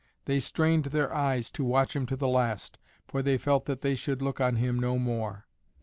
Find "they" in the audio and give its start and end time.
0.25-0.39, 3.21-3.37, 3.81-3.93